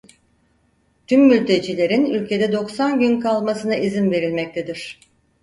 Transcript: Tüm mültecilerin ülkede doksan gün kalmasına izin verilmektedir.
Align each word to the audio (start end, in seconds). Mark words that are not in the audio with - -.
Tüm 1.07 1.27
mültecilerin 1.27 2.05
ülkede 2.05 2.51
doksan 2.51 2.99
gün 2.99 3.19
kalmasına 3.19 3.75
izin 3.75 4.11
verilmektedir. 4.11 4.99